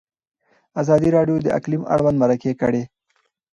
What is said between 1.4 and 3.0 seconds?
د اقلیم اړوند مرکې کړي.